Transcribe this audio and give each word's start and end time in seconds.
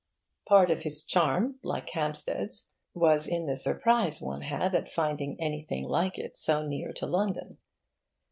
Part 0.47 0.71
of 0.71 0.81
his 0.81 1.03
charm, 1.03 1.59
like 1.61 1.87
Hampstead's, 1.91 2.71
was 2.95 3.27
in 3.27 3.45
the 3.45 3.55
surprise 3.55 4.19
one 4.19 4.41
had 4.41 4.73
at 4.73 4.89
finding 4.91 5.39
anything 5.39 5.83
like 5.83 6.17
it 6.17 6.35
so 6.35 6.65
near 6.65 6.91
to 6.93 7.05
London. 7.05 7.59